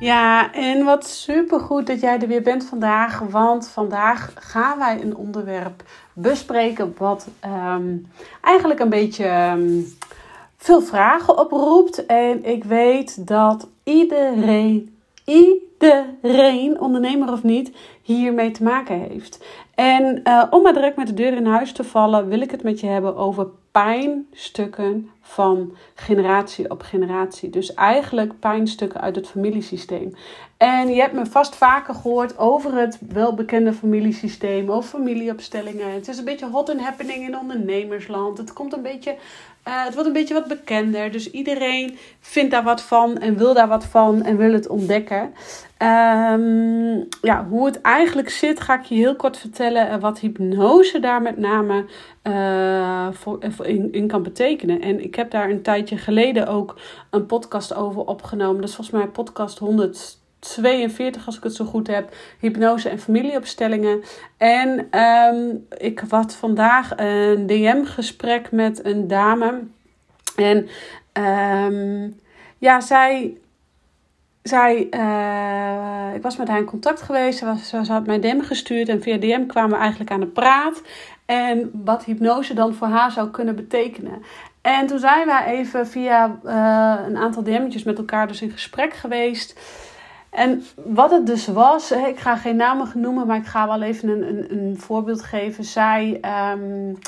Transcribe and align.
Ja, 0.00 0.52
en 0.52 0.84
wat 0.84 1.06
supergoed 1.06 1.86
dat 1.86 2.00
jij 2.00 2.18
er 2.18 2.28
weer 2.28 2.42
bent 2.42 2.64
vandaag. 2.64 3.18
Want 3.18 3.68
vandaag 3.68 4.32
gaan 4.34 4.78
wij 4.78 5.02
een 5.02 5.16
onderwerp 5.16 5.82
bespreken 6.12 6.94
wat 6.98 7.28
ehm, 7.40 7.96
eigenlijk 8.42 8.80
een 8.80 8.88
beetje 8.88 9.24
ehm, 9.24 9.80
veel 10.56 10.80
vragen 10.80 11.38
oproept. 11.38 12.06
En 12.06 12.44
ik 12.44 12.64
weet 12.64 13.26
dat 13.26 13.68
iedereen, 13.84 14.98
iedereen, 15.24 16.80
ondernemer 16.80 17.32
of 17.32 17.42
niet, 17.42 17.76
hiermee 18.02 18.50
te 18.50 18.62
maken 18.62 19.00
heeft. 19.00 19.44
En 19.74 20.20
uh, 20.24 20.44
om 20.50 20.62
maar 20.62 20.74
direct 20.74 20.96
met 20.96 21.06
de 21.06 21.14
deur 21.14 21.32
in 21.32 21.46
huis 21.46 21.72
te 21.72 21.84
vallen, 21.84 22.28
wil 22.28 22.40
ik 22.40 22.50
het 22.50 22.62
met 22.62 22.80
je 22.80 22.86
hebben 22.86 23.16
over 23.16 23.46
pijnstukken 23.84 25.10
van 25.20 25.76
generatie 25.94 26.70
op 26.70 26.82
generatie. 26.82 27.50
Dus 27.50 27.74
eigenlijk 27.74 28.38
pijnstukken 28.38 29.00
uit 29.00 29.16
het 29.16 29.28
familiesysteem. 29.28 30.14
En 30.58 30.88
je 30.88 31.00
hebt 31.00 31.12
me 31.12 31.26
vast 31.26 31.56
vaker 31.56 31.94
gehoord 31.94 32.38
over 32.38 32.74
het 32.74 32.98
welbekende 33.08 33.72
familiesysteem, 33.72 34.70
of 34.70 34.88
familieopstellingen. 34.88 35.92
Het 35.92 36.08
is 36.08 36.18
een 36.18 36.24
beetje 36.24 36.48
hot 36.50 36.70
and 36.70 36.80
happening 36.80 37.26
in 37.26 37.38
ondernemersland. 37.38 38.38
Het 38.38 38.52
komt 38.52 38.72
een 38.72 38.82
beetje 38.82 39.16
uh, 39.68 39.84
het 39.84 39.92
wordt 39.92 40.08
een 40.08 40.14
beetje 40.14 40.34
wat 40.34 40.46
bekender. 40.46 41.12
Dus 41.12 41.30
iedereen 41.30 41.98
vindt 42.20 42.50
daar 42.50 42.62
wat 42.62 42.82
van 42.82 43.18
en 43.18 43.36
wil 43.36 43.54
daar 43.54 43.68
wat 43.68 43.84
van 43.84 44.22
en 44.22 44.36
wil 44.36 44.52
het 44.52 44.68
ontdekken. 44.68 45.34
Um, 45.78 47.08
ja, 47.22 47.46
hoe 47.48 47.66
het 47.66 47.80
eigenlijk 47.80 48.30
zit, 48.30 48.60
ga 48.60 48.78
ik 48.78 48.84
je 48.84 48.94
heel 48.94 49.16
kort 49.16 49.38
vertellen. 49.38 49.88
En 49.88 50.00
wat 50.00 50.18
hypnose 50.18 51.00
daar 51.00 51.22
met 51.22 51.38
name 51.38 51.84
uh, 52.22 53.08
voor, 53.12 53.44
in, 53.62 53.92
in 53.92 54.06
kan 54.06 54.22
betekenen. 54.22 54.80
En 54.80 55.02
ik 55.02 55.14
heb 55.14 55.30
daar 55.30 55.50
een 55.50 55.62
tijdje 55.62 55.96
geleden 55.96 56.46
ook 56.46 56.80
een 57.10 57.26
podcast 57.26 57.74
over 57.74 58.00
opgenomen. 58.00 58.60
Dat 58.60 58.68
is 58.68 58.74
volgens 58.74 58.96
mij 58.96 59.08
podcast 59.08 59.58
100. 59.58 60.17
42, 60.38 61.26
als 61.26 61.36
ik 61.36 61.42
het 61.42 61.54
zo 61.54 61.64
goed 61.64 61.86
heb, 61.86 62.14
hypnose 62.38 62.88
en 62.88 62.98
familieopstellingen. 62.98 64.02
En 64.36 65.00
um, 65.00 65.66
ik 65.76 66.02
had 66.08 66.34
vandaag 66.34 66.92
een 66.96 67.46
DM-gesprek 67.46 68.50
met 68.52 68.84
een 68.84 69.08
dame. 69.08 69.60
En 70.36 70.68
um, 71.12 72.20
ja, 72.58 72.80
zij. 72.80 73.36
zij 74.42 74.86
uh, 74.90 76.14
ik 76.14 76.22
was 76.22 76.36
met 76.36 76.48
haar 76.48 76.58
in 76.58 76.64
contact 76.64 77.02
geweest. 77.02 77.38
Ze, 77.38 77.44
was, 77.44 77.88
had 77.88 78.06
mij 78.06 78.20
DM 78.20 78.40
gestuurd. 78.40 78.88
En 78.88 79.02
via 79.02 79.16
DM 79.16 79.46
kwamen 79.46 79.70
we 79.70 79.76
eigenlijk 79.76 80.10
aan 80.10 80.20
de 80.20 80.26
praat. 80.26 80.82
En 81.26 81.70
wat 81.84 82.04
hypnose 82.04 82.54
dan 82.54 82.74
voor 82.74 82.86
haar 82.86 83.10
zou 83.10 83.30
kunnen 83.30 83.56
betekenen. 83.56 84.22
En 84.60 84.86
toen 84.86 84.98
zijn 84.98 85.26
wij 85.26 85.44
even 85.44 85.86
via 85.86 86.38
uh, 86.44 87.06
een 87.06 87.16
aantal 87.16 87.42
DM'tjes 87.42 87.82
met 87.82 87.98
elkaar 87.98 88.28
dus 88.28 88.42
in 88.42 88.50
gesprek 88.50 88.94
geweest. 88.94 89.60
En 90.38 90.62
wat 90.84 91.10
het 91.10 91.26
dus 91.26 91.46
was, 91.46 91.92
ik 91.92 92.18
ga 92.18 92.36
geen 92.36 92.56
namen 92.56 92.90
noemen, 92.94 93.26
maar 93.26 93.36
ik 93.36 93.46
ga 93.46 93.66
wel 93.66 93.82
even 93.82 94.08
een, 94.08 94.28
een, 94.28 94.58
een 94.58 94.78
voorbeeld 94.78 95.22
geven. 95.22 95.64
Zij 95.64 96.20
um, 96.52 96.98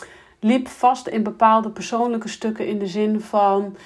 liep 0.40 0.68
vast 0.68 1.06
in 1.06 1.22
bepaalde 1.22 1.70
persoonlijke 1.70 2.28
stukken 2.28 2.66
in 2.66 2.78
de 2.78 2.86
zin 2.86 3.20
van. 3.20 3.76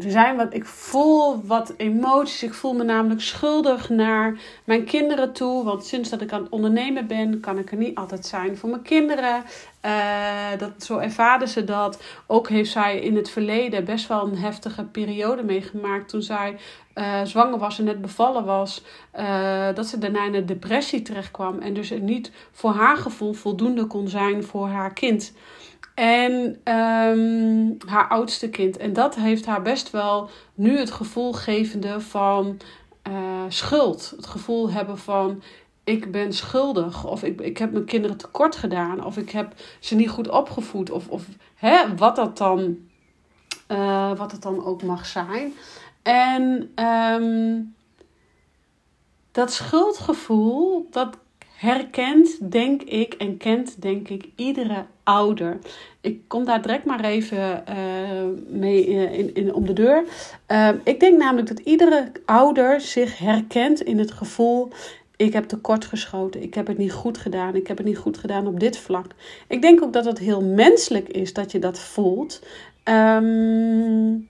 Er 0.00 0.10
zijn 0.10 0.36
wat, 0.36 0.54
ik 0.54 0.64
voel 0.64 1.42
wat 1.44 1.74
emoties. 1.76 2.42
Ik 2.42 2.54
voel 2.54 2.74
me 2.74 2.84
namelijk 2.84 3.20
schuldig 3.20 3.88
naar 3.88 4.38
mijn 4.64 4.84
kinderen 4.84 5.32
toe. 5.32 5.64
Want 5.64 5.86
sinds 5.86 6.08
dat 6.08 6.20
ik 6.20 6.32
aan 6.32 6.42
het 6.42 6.50
ondernemen 6.50 7.06
ben, 7.06 7.40
kan 7.40 7.58
ik 7.58 7.70
er 7.70 7.76
niet 7.76 7.96
altijd 7.96 8.26
zijn 8.26 8.56
voor 8.56 8.68
mijn 8.68 8.82
kinderen. 8.82 9.42
Uh, 9.84 10.58
dat, 10.58 10.70
zo 10.78 10.98
ervaarde 10.98 11.46
ze 11.46 11.64
dat. 11.64 12.02
Ook 12.26 12.48
heeft 12.48 12.70
zij 12.70 12.98
in 12.98 13.16
het 13.16 13.30
verleden 13.30 13.84
best 13.84 14.08
wel 14.08 14.26
een 14.26 14.38
heftige 14.38 14.84
periode 14.84 15.42
meegemaakt. 15.42 16.08
Toen 16.08 16.22
zij 16.22 16.56
uh, 16.98 17.24
zwanger 17.24 17.58
was 17.58 17.78
en 17.78 17.84
net 17.84 18.00
bevallen 18.00 18.44
was. 18.44 18.82
Uh, 19.18 19.74
dat 19.74 19.86
ze 19.86 19.98
daarna 19.98 20.24
in 20.24 20.34
een 20.34 20.46
depressie 20.46 21.02
terecht 21.02 21.30
kwam. 21.30 21.58
En 21.58 21.74
dus 21.74 21.90
niet 22.00 22.32
voor 22.52 22.72
haar 22.72 22.96
gevoel 22.96 23.32
voldoende 23.32 23.86
kon 23.86 24.08
zijn 24.08 24.44
voor 24.44 24.68
haar 24.68 24.92
kind. 24.92 25.32
En 25.94 26.32
um, 26.74 27.76
haar 27.86 28.08
oudste 28.08 28.48
kind. 28.48 28.76
En 28.76 28.92
dat 28.92 29.14
heeft 29.14 29.46
haar 29.46 29.62
best 29.62 29.90
wel 29.90 30.30
nu 30.54 30.78
het 30.78 30.90
gevoel 30.90 31.32
gevende 31.32 32.00
van 32.00 32.60
schuld. 33.48 34.12
Het 34.16 34.26
gevoel 34.26 34.70
hebben 34.70 34.98
van 34.98 35.42
ik 35.84 36.10
ben 36.10 36.32
schuldig. 36.32 37.06
Of 37.06 37.22
ik, 37.22 37.40
ik 37.40 37.58
heb 37.58 37.72
mijn 37.72 37.84
kinderen 37.84 38.16
tekort 38.16 38.56
gedaan. 38.56 39.04
Of 39.04 39.16
ik 39.16 39.30
heb 39.30 39.54
ze 39.80 39.94
niet 39.94 40.10
goed 40.10 40.28
opgevoed. 40.28 40.90
Of, 40.90 41.08
of 41.08 41.24
hè, 41.54 41.96
wat, 41.96 42.16
dat 42.16 42.38
dan, 42.38 42.76
wat 44.16 44.32
het 44.32 44.42
dan 44.42 44.64
ook 44.64 44.82
mag 44.82 45.06
zijn. 45.06 45.52
En 46.08 46.70
um, 46.84 47.74
dat 49.32 49.52
schuldgevoel, 49.52 50.86
dat 50.90 51.18
herkent, 51.54 52.52
denk 52.52 52.82
ik, 52.82 53.14
en 53.14 53.36
kent, 53.36 53.82
denk 53.82 54.08
ik, 54.08 54.28
iedere 54.36 54.84
ouder. 55.02 55.58
Ik 56.00 56.20
kom 56.26 56.44
daar 56.44 56.62
direct 56.62 56.84
maar 56.84 57.04
even 57.04 57.64
uh, 57.68 57.76
mee 58.58 58.86
in, 58.86 59.34
in, 59.34 59.54
om 59.54 59.66
de 59.66 59.72
deur. 59.72 60.04
Uh, 60.48 60.68
ik 60.84 61.00
denk 61.00 61.18
namelijk 61.18 61.48
dat 61.48 61.58
iedere 61.58 62.12
ouder 62.24 62.80
zich 62.80 63.18
herkent 63.18 63.80
in 63.80 63.98
het 63.98 64.12
gevoel: 64.12 64.68
ik 65.16 65.32
heb 65.32 65.44
tekort 65.44 65.84
geschoten, 65.84 66.42
ik 66.42 66.54
heb 66.54 66.66
het 66.66 66.78
niet 66.78 66.92
goed 66.92 67.18
gedaan, 67.18 67.54
ik 67.54 67.66
heb 67.66 67.76
het 67.76 67.86
niet 67.86 67.98
goed 67.98 68.18
gedaan 68.18 68.46
op 68.46 68.60
dit 68.60 68.78
vlak. 68.78 69.06
Ik 69.48 69.62
denk 69.62 69.82
ook 69.82 69.92
dat 69.92 70.04
het 70.04 70.18
heel 70.18 70.42
menselijk 70.42 71.08
is 71.08 71.32
dat 71.32 71.52
je 71.52 71.58
dat 71.58 71.80
voelt. 71.80 72.42
Um, 72.84 74.28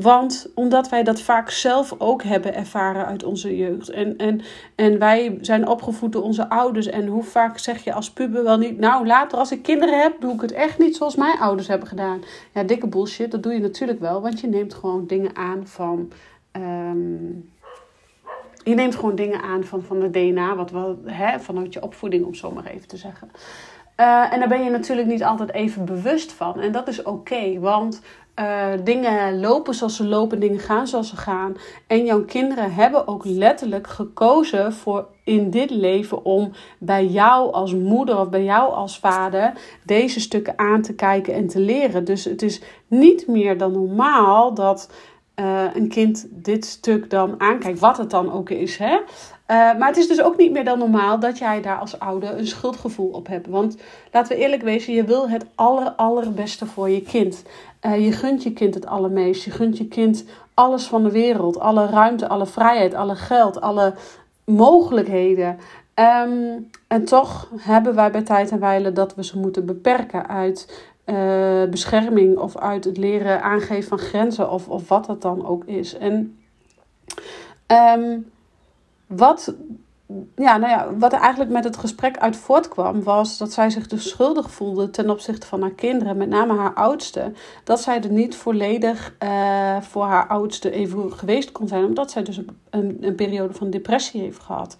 want 0.00 0.50
omdat 0.54 0.88
wij 0.88 1.02
dat 1.02 1.20
vaak 1.20 1.50
zelf 1.50 1.94
ook 1.98 2.22
hebben 2.22 2.54
ervaren 2.54 3.06
uit 3.06 3.24
onze 3.24 3.56
jeugd. 3.56 3.88
En, 3.88 4.16
en, 4.16 4.40
en 4.74 4.98
wij 4.98 5.38
zijn 5.40 5.68
opgevoed 5.68 6.12
door 6.12 6.22
onze 6.22 6.48
ouders. 6.48 6.86
En 6.86 7.06
hoe 7.06 7.22
vaak 7.22 7.58
zeg 7.58 7.84
je 7.84 7.92
als 7.92 8.10
puber 8.10 8.44
wel 8.44 8.58
niet... 8.58 8.78
Nou, 8.78 9.06
later 9.06 9.38
als 9.38 9.52
ik 9.52 9.62
kinderen 9.62 10.02
heb, 10.02 10.20
doe 10.20 10.34
ik 10.34 10.40
het 10.40 10.52
echt 10.52 10.78
niet 10.78 10.96
zoals 10.96 11.16
mijn 11.16 11.38
ouders 11.38 11.68
hebben 11.68 11.88
gedaan. 11.88 12.22
Ja, 12.54 12.62
dikke 12.62 12.88
bullshit. 12.88 13.30
Dat 13.30 13.42
doe 13.42 13.52
je 13.52 13.60
natuurlijk 13.60 14.00
wel. 14.00 14.22
Want 14.22 14.40
je 14.40 14.46
neemt 14.46 14.74
gewoon 14.74 15.06
dingen 15.06 15.36
aan 15.36 15.66
van... 15.66 16.12
Um, 16.52 17.52
je 18.64 18.74
neemt 18.74 18.94
gewoon 18.94 19.14
dingen 19.14 19.42
aan 19.42 19.64
van, 19.64 19.82
van 19.82 20.02
het 20.02 20.12
DNA. 20.12 20.56
Wat 20.56 20.70
wel, 20.70 20.98
hè, 21.04 21.40
vanuit 21.40 21.72
je 21.72 21.82
opvoeding, 21.82 22.24
om 22.24 22.34
zo 22.34 22.50
maar 22.50 22.66
even 22.66 22.88
te 22.88 22.96
zeggen. 22.96 23.30
Uh, 23.96 24.32
en 24.32 24.38
daar 24.38 24.48
ben 24.48 24.64
je 24.64 24.70
natuurlijk 24.70 25.08
niet 25.08 25.24
altijd 25.24 25.52
even 25.52 25.84
bewust 25.84 26.32
van. 26.32 26.60
En 26.60 26.72
dat 26.72 26.88
is 26.88 27.02
oké, 27.02 27.60
want 27.60 28.00
uh, 28.40 28.66
dingen 28.84 29.40
lopen 29.40 29.74
zoals 29.74 29.96
ze 29.96 30.04
lopen, 30.04 30.40
dingen 30.40 30.58
gaan 30.58 30.86
zoals 30.86 31.08
ze 31.08 31.16
gaan. 31.16 31.56
En 31.86 32.04
jouw 32.04 32.24
kinderen 32.24 32.74
hebben 32.74 33.06
ook 33.08 33.24
letterlijk 33.24 33.86
gekozen 33.86 34.72
voor 34.72 35.06
in 35.24 35.50
dit 35.50 35.70
leven 35.70 36.24
om 36.24 36.52
bij 36.78 37.06
jou 37.06 37.52
als 37.52 37.74
moeder 37.74 38.18
of 38.18 38.28
bij 38.28 38.44
jou 38.44 38.72
als 38.72 38.98
vader 38.98 39.52
deze 39.84 40.20
stukken 40.20 40.58
aan 40.58 40.82
te 40.82 40.94
kijken 40.94 41.34
en 41.34 41.46
te 41.46 41.60
leren. 41.60 42.04
Dus 42.04 42.24
het 42.24 42.42
is 42.42 42.62
niet 42.86 43.26
meer 43.26 43.58
dan 43.58 43.72
normaal 43.72 44.54
dat 44.54 44.90
uh, 45.40 45.64
een 45.74 45.88
kind 45.88 46.26
dit 46.30 46.64
stuk 46.64 47.10
dan 47.10 47.40
aankijkt, 47.40 47.78
wat 47.78 47.96
het 47.96 48.10
dan 48.10 48.32
ook 48.32 48.50
is. 48.50 48.76
Hè? 48.76 48.98
Uh, 49.50 49.56
maar 49.78 49.88
het 49.88 49.96
is 49.96 50.08
dus 50.08 50.22
ook 50.22 50.36
niet 50.36 50.52
meer 50.52 50.64
dan 50.64 50.78
normaal 50.78 51.18
dat 51.18 51.38
jij 51.38 51.62
daar 51.62 51.78
als 51.78 51.98
ouder 51.98 52.38
een 52.38 52.46
schuldgevoel 52.46 53.08
op 53.08 53.26
hebt. 53.26 53.46
Want 53.46 53.76
laten 54.12 54.36
we 54.36 54.42
eerlijk 54.42 54.62
wezen, 54.62 54.94
je 54.94 55.04
wil 55.04 55.28
het 55.28 55.46
aller, 55.54 55.90
allerbeste 55.90 56.66
voor 56.66 56.90
je 56.90 57.02
kind. 57.02 57.42
Uh, 57.82 58.04
je 58.04 58.12
gunt 58.12 58.42
je 58.42 58.52
kind 58.52 58.74
het 58.74 58.86
allermeest. 58.86 59.44
Je 59.44 59.50
gunt 59.50 59.78
je 59.78 59.88
kind 59.88 60.24
alles 60.54 60.86
van 60.86 61.02
de 61.02 61.10
wereld. 61.10 61.60
Alle 61.60 61.86
ruimte, 61.86 62.28
alle 62.28 62.46
vrijheid, 62.46 62.94
alle 62.94 63.16
geld, 63.16 63.60
alle 63.60 63.94
mogelijkheden. 64.44 65.58
Ehm, 65.94 66.58
en 66.86 67.04
toch 67.04 67.50
hebben 67.56 67.94
wij 67.94 68.10
bij 68.10 68.22
tijd 68.22 68.50
en 68.50 68.60
wijle 68.60 68.92
dat 68.92 69.14
we 69.14 69.24
ze 69.24 69.38
moeten 69.38 69.66
beperken 69.66 70.28
uit 70.28 70.86
uh, 71.06 71.64
bescherming 71.70 72.38
of 72.38 72.56
uit 72.56 72.84
het 72.84 72.96
leren 72.96 73.42
aangeven 73.42 73.88
van 73.88 73.98
grenzen 73.98 74.50
of, 74.50 74.68
of 74.68 74.88
wat 74.88 75.06
dat 75.06 75.22
dan 75.22 75.46
ook 75.46 75.64
is. 75.64 75.96
En 75.96 76.38
um, 77.66 78.32
wat, 79.06 79.54
ja, 80.36 80.56
nou 80.56 80.72
ja, 80.72 80.94
wat 80.98 81.12
er 81.12 81.18
eigenlijk 81.18 81.50
met 81.50 81.64
het 81.64 81.76
gesprek 81.76 82.18
uit 82.18 82.36
voortkwam, 82.36 83.02
was 83.02 83.38
dat 83.38 83.52
zij 83.52 83.70
zich 83.70 83.86
dus 83.86 84.08
schuldig 84.08 84.50
voelde 84.50 84.90
ten 84.90 85.10
opzichte 85.10 85.46
van 85.46 85.60
haar 85.60 85.74
kinderen, 85.74 86.16
met 86.16 86.28
name 86.28 86.56
haar 86.56 86.74
oudste. 86.74 87.32
Dat 87.64 87.80
zij 87.80 88.02
er 88.02 88.10
niet 88.10 88.36
volledig 88.36 89.14
uh, 89.22 89.80
voor 89.80 90.04
haar 90.04 90.26
oudste 90.26 90.70
even 90.70 91.12
geweest 91.12 91.52
kon 91.52 91.68
zijn, 91.68 91.84
omdat 91.84 92.10
zij 92.10 92.22
dus 92.22 92.40
een, 92.70 92.98
een 93.00 93.14
periode 93.14 93.54
van 93.54 93.70
depressie 93.70 94.20
heeft 94.20 94.40
gehad. 94.40 94.76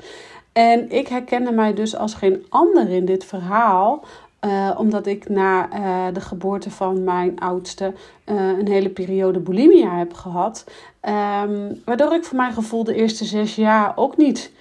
En 0.55 0.91
ik 0.91 1.09
herkende 1.09 1.53
mij 1.53 1.75
dus 1.75 1.97
als 1.97 2.15
geen 2.15 2.47
ander 2.49 2.89
in 2.89 3.05
dit 3.05 3.25
verhaal. 3.25 4.05
Uh, 4.45 4.71
omdat 4.77 5.07
ik 5.07 5.29
na 5.29 5.69
uh, 5.73 6.15
de 6.15 6.21
geboorte 6.21 6.71
van 6.71 7.05
mijn 7.05 7.39
oudste 7.39 7.93
uh, 8.27 8.59
een 8.59 8.69
hele 8.69 8.89
periode 8.89 9.39
bulimia 9.39 9.99
heb 9.99 10.13
gehad. 10.13 10.65
Um, 11.03 11.83
waardoor 11.85 12.13
ik 12.15 12.25
voor 12.25 12.37
mijn 12.37 12.53
gevoel 12.53 12.85
de 12.85 12.95
eerste 12.95 13.25
zes 13.25 13.55
jaar 13.55 13.93
ook 13.97 14.17
niet 14.17 14.53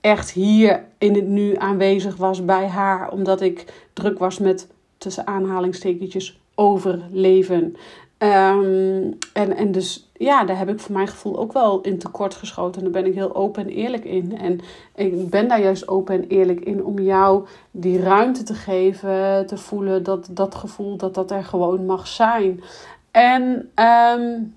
echt 0.00 0.30
hier 0.30 0.84
in 0.98 1.14
het 1.14 1.26
nu 1.26 1.56
aanwezig 1.56 2.16
was 2.16 2.44
bij 2.44 2.66
haar. 2.66 3.10
Omdat 3.10 3.40
ik 3.40 3.86
druk 3.92 4.18
was 4.18 4.38
met 4.38 4.68
tussen 4.98 5.26
aanhalingstekentjes 5.26 6.40
overleven. 6.54 7.76
Um, 8.22 9.18
en, 9.32 9.56
en 9.56 9.72
dus 9.72 10.10
ja, 10.12 10.44
daar 10.44 10.58
heb 10.58 10.68
ik 10.68 10.80
voor 10.80 10.94
mijn 10.94 11.08
gevoel 11.08 11.38
ook 11.38 11.52
wel 11.52 11.80
in 11.80 11.98
tekort 11.98 12.34
geschoten. 12.34 12.82
En 12.82 12.92
daar 12.92 13.02
ben 13.02 13.10
ik 13.10 13.16
heel 13.16 13.34
open 13.34 13.62
en 13.62 13.68
eerlijk 13.68 14.04
in. 14.04 14.38
En 14.38 14.60
ik 14.94 15.30
ben 15.30 15.48
daar 15.48 15.60
juist 15.60 15.88
open 15.88 16.14
en 16.14 16.28
eerlijk 16.28 16.60
in 16.60 16.84
om 16.84 16.98
jou 16.98 17.46
die 17.70 18.02
ruimte 18.02 18.42
te 18.42 18.54
geven, 18.54 19.46
te 19.46 19.56
voelen 19.56 20.02
dat 20.02 20.28
dat 20.30 20.54
gevoel 20.54 20.96
dat 20.96 21.14
dat 21.14 21.30
er 21.30 21.44
gewoon 21.44 21.86
mag 21.86 22.06
zijn. 22.06 22.62
En 23.10 23.70
um, 23.74 24.54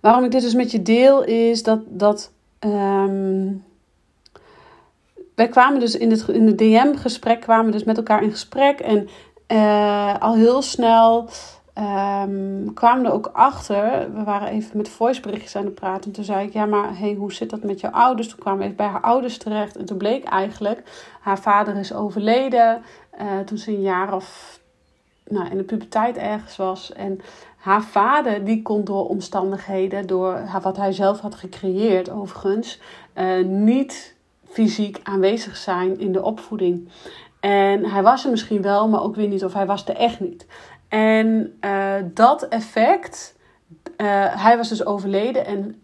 waarom 0.00 0.24
ik 0.24 0.30
dit 0.30 0.42
dus 0.42 0.54
met 0.54 0.70
je 0.70 0.82
deel 0.82 1.24
is 1.24 1.62
dat. 1.62 1.80
dat 1.86 2.32
um, 2.60 3.64
wij 5.34 5.48
kwamen 5.48 5.80
dus 5.80 5.96
in 5.96 6.10
het, 6.10 6.28
in 6.28 6.46
het 6.46 6.58
DM-gesprek, 6.58 7.40
kwamen 7.40 7.72
dus 7.72 7.84
met 7.84 7.96
elkaar 7.96 8.22
in 8.22 8.30
gesprek. 8.30 8.80
En 8.80 9.08
uh, 9.48 10.20
al 10.20 10.34
heel 10.34 10.62
snel 10.62 11.28
um, 11.78 12.74
kwamen 12.74 13.04
er 13.04 13.12
ook 13.12 13.30
achter. 13.32 14.12
We 14.14 14.24
waren 14.24 14.48
even 14.48 14.76
met 14.76 14.88
voiceberichtjes 14.88 15.56
aan 15.56 15.64
het 15.64 15.74
praten. 15.74 16.04
En 16.04 16.12
toen 16.12 16.24
zei 16.24 16.46
ik, 16.46 16.52
ja, 16.52 16.66
maar 16.66 16.98
hey, 16.98 17.14
hoe 17.14 17.32
zit 17.32 17.50
dat 17.50 17.62
met 17.62 17.80
jouw 17.80 17.90
ouders? 17.90 18.28
Toen 18.28 18.38
kwamen 18.38 18.58
we 18.58 18.64
even 18.64 18.76
bij 18.76 18.86
haar 18.86 19.00
ouders 19.00 19.38
terecht. 19.38 19.76
En 19.76 19.84
toen 19.84 19.96
bleek 19.96 20.24
eigenlijk, 20.24 20.82
haar 21.20 21.38
vader 21.38 21.76
is 21.76 21.92
overleden. 21.92 22.82
Uh, 23.20 23.38
toen 23.38 23.58
ze 23.58 23.70
een 23.70 23.80
jaar 23.80 24.14
of 24.14 24.58
nou, 25.28 25.50
in 25.50 25.56
de 25.56 25.62
puberteit 25.62 26.16
ergens 26.16 26.56
was. 26.56 26.92
En 26.92 27.20
haar 27.56 27.82
vader, 27.82 28.44
die 28.44 28.62
kon 28.62 28.84
door 28.84 29.08
omstandigheden, 29.08 30.06
door 30.06 30.40
wat 30.62 30.76
hij 30.76 30.92
zelf 30.92 31.20
had 31.20 31.34
gecreëerd 31.34 32.10
overigens, 32.10 32.80
uh, 33.14 33.44
niet 33.44 34.14
fysiek 34.48 35.00
aanwezig 35.02 35.56
zijn 35.56 35.98
in 35.98 36.12
de 36.12 36.22
opvoeding. 36.22 36.88
En 37.40 37.84
hij 37.84 38.02
was 38.02 38.24
er 38.24 38.30
misschien 38.30 38.62
wel, 38.62 38.88
maar 38.88 39.02
ook 39.02 39.14
weer 39.16 39.28
niet, 39.28 39.44
of 39.44 39.52
hij 39.52 39.66
was 39.66 39.86
er 39.86 39.96
echt 39.96 40.20
niet. 40.20 40.46
En 40.88 41.58
uh, 41.60 41.94
dat 42.14 42.48
effect, 42.48 43.36
uh, 43.96 44.42
hij 44.42 44.56
was 44.56 44.68
dus 44.68 44.84
overleden 44.84 45.46
en 45.46 45.82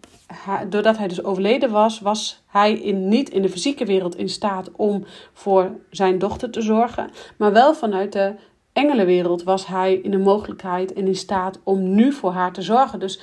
doordat 0.69 0.99
hij 0.99 1.09
dus 1.09 1.25
overleden 1.25 1.71
was, 1.71 2.01
was 2.01 2.43
hij 2.47 2.73
in, 2.73 3.09
niet 3.09 3.31
in 3.31 3.43
de 3.43 3.49
fysieke 3.49 3.85
wereld 3.85 4.17
in 4.17 4.29
staat 4.29 4.71
om 4.73 5.05
voor 5.33 5.71
zijn 5.91 6.19
dochter 6.19 6.51
te 6.51 6.61
zorgen, 6.61 7.11
maar 7.37 7.53
wel 7.53 7.75
vanuit 7.75 8.13
de 8.13 8.35
engelenwereld 8.73 9.43
was 9.43 9.67
hij 9.67 9.95
in 9.95 10.11
de 10.11 10.19
mogelijkheid 10.19 10.93
en 10.93 11.07
in 11.07 11.17
staat 11.17 11.61
om 11.65 11.95
nu 11.95 12.13
voor 12.13 12.33
haar 12.33 12.53
te 12.53 12.63
zorgen. 12.63 12.99
Dus 12.99 13.21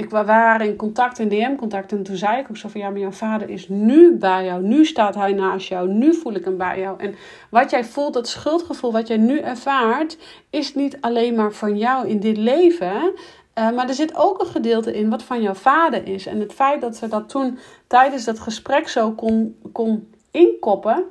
ik, 0.00 0.10
waren 0.10 0.66
in 0.66 0.76
contact, 0.76 1.18
in 1.18 1.28
DM-contact. 1.28 1.92
En 1.92 2.02
toen 2.02 2.16
zei 2.16 2.38
ik 2.38 2.46
ook 2.50 2.56
zo 2.56 2.68
van, 2.68 2.80
ja, 2.80 2.90
maar 2.90 3.00
jouw 3.00 3.10
vader 3.10 3.50
is 3.50 3.68
nu 3.68 4.16
bij 4.16 4.44
jou. 4.44 4.62
Nu 4.62 4.84
staat 4.84 5.14
hij 5.14 5.32
naast 5.32 5.68
jou. 5.68 5.88
Nu 5.88 6.14
voel 6.14 6.34
ik 6.34 6.44
hem 6.44 6.56
bij 6.56 6.80
jou. 6.80 6.98
En 6.98 7.14
wat 7.50 7.70
jij 7.70 7.84
voelt, 7.84 8.14
dat 8.14 8.28
schuldgevoel 8.28 8.92
wat 8.92 9.08
jij 9.08 9.16
nu 9.16 9.38
ervaart, 9.38 10.18
is 10.50 10.74
niet 10.74 11.00
alleen 11.00 11.34
maar 11.34 11.52
van 11.52 11.78
jou 11.78 12.08
in 12.08 12.20
dit 12.20 12.36
leven. 12.36 13.12
Uh, 13.54 13.70
maar 13.70 13.88
er 13.88 13.94
zit 13.94 14.16
ook 14.16 14.40
een 14.40 14.46
gedeelte 14.46 14.96
in 14.96 15.10
wat 15.10 15.22
van 15.22 15.42
jouw 15.42 15.54
vader 15.54 16.06
is. 16.08 16.26
En 16.26 16.40
het 16.40 16.52
feit 16.52 16.80
dat 16.80 16.96
ze 16.96 17.08
dat 17.08 17.28
toen 17.28 17.58
tijdens 17.86 18.24
dat 18.24 18.40
gesprek 18.40 18.88
zo 18.88 19.10
kon, 19.12 19.56
kon 19.72 20.12
inkoppen, 20.30 21.04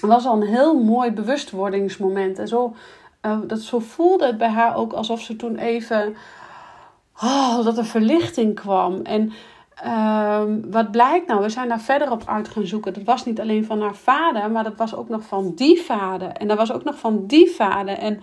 was 0.00 0.26
al 0.26 0.42
een 0.42 0.48
heel 0.48 0.80
mooi 0.80 1.10
bewustwordingsmoment. 1.10 2.38
En 2.38 2.48
zo, 2.48 2.74
uh, 3.26 3.38
dat, 3.46 3.60
zo 3.60 3.78
voelde 3.78 4.26
het 4.26 4.38
bij 4.38 4.48
haar 4.48 4.76
ook 4.76 4.92
alsof 4.92 5.20
ze 5.20 5.36
toen 5.36 5.56
even 5.56 6.16
oh, 7.22 7.64
dat 7.64 7.78
er 7.78 7.84
verlichting 7.84 8.54
kwam. 8.54 9.00
En 9.02 9.32
um, 9.86 10.70
wat 10.70 10.90
blijkt 10.90 11.26
nou? 11.26 11.42
We 11.42 11.48
zijn 11.48 11.68
daar 11.68 11.80
verder 11.80 12.10
op 12.10 12.22
uit 12.26 12.48
gaan 12.48 12.66
zoeken. 12.66 12.92
Dat 12.92 13.02
was 13.02 13.24
niet 13.24 13.40
alleen 13.40 13.64
van 13.64 13.80
haar 13.80 13.96
vader, 13.96 14.50
maar 14.50 14.64
dat 14.64 14.76
was 14.76 14.94
ook 14.94 15.08
nog 15.08 15.22
van 15.22 15.52
die 15.54 15.82
vader. 15.82 16.28
En 16.28 16.48
dat 16.48 16.56
was 16.56 16.72
ook 16.72 16.84
nog 16.84 16.98
van 16.98 17.26
die 17.26 17.50
vader. 17.50 17.98
En 17.98 18.20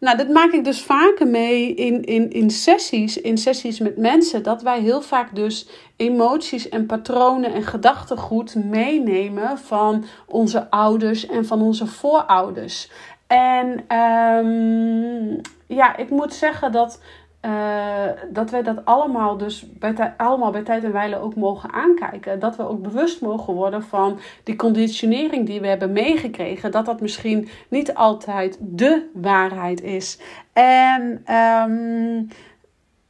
nou, 0.00 0.16
dat 0.16 0.28
maak 0.28 0.52
ik 0.52 0.64
dus 0.64 0.82
vaker 0.82 1.26
mee 1.26 1.74
in, 1.74 2.04
in, 2.04 2.30
in 2.30 2.50
sessies, 2.50 3.20
in 3.20 3.38
sessies 3.38 3.78
met 3.78 3.96
mensen. 3.96 4.42
Dat 4.42 4.62
wij 4.62 4.80
heel 4.80 5.00
vaak 5.00 5.34
dus 5.34 5.68
emoties 5.96 6.68
en 6.68 6.86
patronen 6.86 7.52
en 7.52 7.62
gedachtegoed 7.62 8.54
meenemen 8.54 9.58
van 9.58 10.04
onze 10.26 10.70
ouders 10.70 11.26
en 11.26 11.46
van 11.46 11.62
onze 11.62 11.86
voorouders. 11.86 12.90
En 13.26 13.96
um, 13.96 15.40
ja, 15.66 15.96
ik 15.96 16.10
moet 16.10 16.34
zeggen 16.34 16.72
dat 16.72 17.00
uh, 17.42 18.04
dat 18.30 18.50
wij 18.50 18.62
dat 18.62 18.84
allemaal 18.84 19.36
dus 19.36 19.66
bij 19.72 20.14
allemaal 20.16 20.50
bij 20.50 20.62
tijd 20.62 20.84
en 20.84 20.92
wijle 20.92 21.20
ook 21.20 21.34
mogen 21.34 21.72
aankijken. 21.72 22.38
Dat 22.38 22.56
we 22.56 22.68
ook 22.68 22.82
bewust 22.82 23.20
mogen 23.20 23.54
worden 23.54 23.82
van 23.82 24.18
die 24.44 24.56
conditionering 24.56 25.46
die 25.46 25.60
we 25.60 25.66
hebben 25.66 25.92
meegekregen. 25.92 26.70
Dat 26.70 26.86
dat 26.86 27.00
misschien 27.00 27.48
niet 27.68 27.94
altijd 27.94 28.58
de 28.60 29.10
waarheid 29.14 29.82
is. 29.82 30.20
En 30.52 31.02
um, 31.34 32.28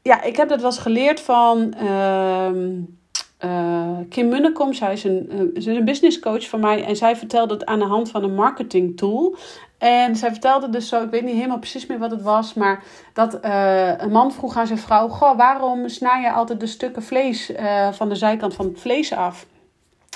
ja, 0.02 0.22
ik 0.22 0.36
heb 0.36 0.48
dat 0.48 0.60
wel 0.60 0.70
eens 0.70 0.78
geleerd 0.78 1.20
van... 1.20 1.74
Um, 1.84 2.97
uh, 3.44 3.98
Kim 4.08 4.28
Munnekom, 4.28 4.72
zij 4.72 4.92
is, 4.92 5.04
een, 5.04 5.30
uh, 5.32 5.40
is 5.54 5.66
een 5.66 5.84
business 5.84 6.18
coach 6.18 6.48
van 6.48 6.60
mij 6.60 6.84
en 6.84 6.96
zij 6.96 7.16
vertelde 7.16 7.54
het 7.54 7.66
aan 7.66 7.78
de 7.78 7.84
hand 7.84 8.10
van 8.10 8.22
een 8.24 8.34
marketing 8.34 8.96
tool. 8.96 9.36
En 9.78 10.16
zij 10.16 10.30
vertelde 10.30 10.70
dus 10.70 10.88
zo, 10.88 11.02
ik 11.02 11.10
weet 11.10 11.22
niet 11.22 11.34
helemaal 11.34 11.58
precies 11.58 11.86
meer 11.86 11.98
wat 11.98 12.10
het 12.10 12.22
was, 12.22 12.54
maar 12.54 12.82
dat 13.12 13.44
uh, 13.44 13.92
een 13.96 14.10
man 14.10 14.32
vroeg 14.32 14.56
aan 14.56 14.66
zijn 14.66 14.78
vrouw: 14.78 15.08
Goh, 15.08 15.36
waarom 15.36 15.88
snij 15.88 16.20
je 16.20 16.32
altijd 16.32 16.60
de 16.60 16.66
stukken 16.66 17.02
vlees 17.02 17.52
van 17.92 18.08
de 18.08 18.14
zijkant 18.14 18.54
van 18.54 18.66
het 18.66 18.80
vlees 18.80 19.12
af? 19.12 19.46